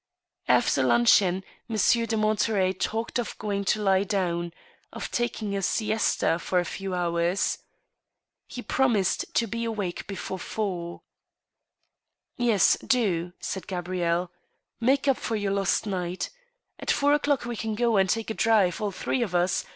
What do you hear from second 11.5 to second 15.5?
* Yes— do," said Gabrielle, *' make up for